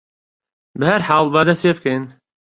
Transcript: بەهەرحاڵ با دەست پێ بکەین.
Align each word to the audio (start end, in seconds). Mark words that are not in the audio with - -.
بەهەرحاڵ 0.79 1.25
با 1.33 1.41
دەست 1.47 1.61
پێ 1.65 1.71
بکەین. 1.77 2.03